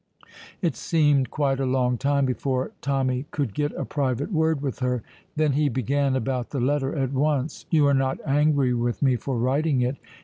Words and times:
It 0.63 0.75
seemed 0.75 1.29
quite 1.29 1.59
a 1.59 1.65
long 1.67 1.95
time 1.99 2.25
before 2.25 2.71
Tommy 2.81 3.27
could 3.29 3.53
get 3.53 3.71
a 3.73 3.85
private 3.85 4.31
word 4.31 4.59
with 4.63 4.79
her. 4.79 5.03
Then 5.35 5.51
he 5.51 5.69
began 5.69 6.15
about 6.15 6.49
the 6.49 6.59
letter 6.59 6.95
at 6.95 7.11
once. 7.13 7.67
"You 7.69 7.85
are 7.85 7.93
not 7.93 8.17
angry 8.25 8.73
with 8.73 9.03
me 9.03 9.15
for 9.15 9.37
writing 9.37 9.81
it?" 9.83 9.97